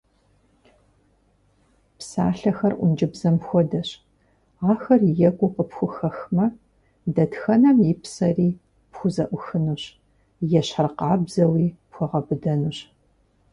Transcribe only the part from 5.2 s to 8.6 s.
екӏуу къыпхухэхмэ, дэтхэнэм и псэри